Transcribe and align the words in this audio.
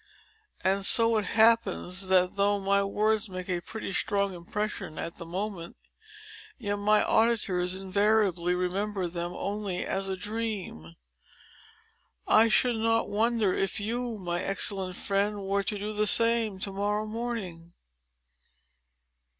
And 0.63 0.83
so 0.83 1.15
it 1.17 1.25
happens, 1.37 2.07
that, 2.07 2.35
though 2.35 2.59
my 2.59 2.83
words 2.83 3.29
make 3.29 3.47
a 3.47 3.61
pretty 3.61 3.91
strong 3.93 4.33
impression 4.33 4.97
at 4.97 5.17
the 5.17 5.27
moment, 5.27 5.75
yet 6.57 6.77
my 6.77 7.03
auditors 7.03 7.75
invariably 7.75 8.55
remember 8.55 9.07
them 9.07 9.31
only 9.33 9.85
as 9.85 10.07
a 10.07 10.17
dream. 10.17 10.95
I 12.27 12.47
should 12.47 12.77
not 12.77 13.09
wonder 13.09 13.53
if 13.53 13.79
you, 13.79 14.17
my 14.17 14.41
excellent 14.41 14.95
friend, 14.95 15.43
were 15.45 15.61
to 15.61 15.77
do 15.77 15.93
the 15.93 16.07
same, 16.07 16.57
to 16.61 16.71
morrow 16.71 17.05
morning." 17.05 17.73